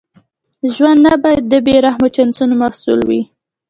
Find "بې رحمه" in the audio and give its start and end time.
1.65-2.09